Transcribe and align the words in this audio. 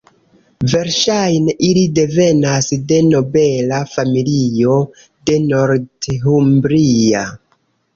Verŝajne 0.71 1.55
ili 1.67 1.83
devenas 1.99 2.71
de 2.93 2.99
nobela 3.11 3.85
familio 3.95 4.83
de 5.31 5.41
Northumbria. 5.55 7.29